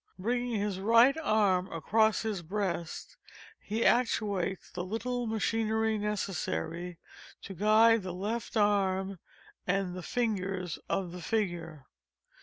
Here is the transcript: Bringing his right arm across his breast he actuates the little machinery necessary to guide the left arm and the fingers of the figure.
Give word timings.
Bringing 0.17 0.59
his 0.59 0.79
right 0.79 1.15
arm 1.21 1.71
across 1.71 2.23
his 2.23 2.41
breast 2.41 3.17
he 3.59 3.85
actuates 3.85 4.71
the 4.71 4.83
little 4.83 5.27
machinery 5.27 5.99
necessary 5.99 6.97
to 7.43 7.53
guide 7.53 8.01
the 8.01 8.11
left 8.11 8.57
arm 8.57 9.19
and 9.67 9.95
the 9.95 10.01
fingers 10.01 10.79
of 10.89 11.11
the 11.11 11.21
figure. 11.21 11.85